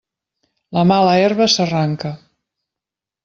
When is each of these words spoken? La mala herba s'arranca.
La 0.77 0.85
mala 0.91 1.11
herba 1.25 1.47
s'arranca. 1.55 2.13